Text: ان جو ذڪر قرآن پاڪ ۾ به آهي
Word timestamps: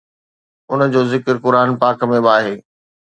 ان 0.71 0.79
جو 0.93 1.01
ذڪر 1.11 1.35
قرآن 1.45 1.69
پاڪ 1.83 1.97
۾ 2.13 2.19
به 2.25 2.29
آهي 2.37 2.55